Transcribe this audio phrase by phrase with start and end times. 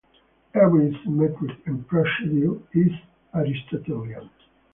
[0.55, 2.91] Every symmetric procedure is
[3.35, 4.31] aristotelian.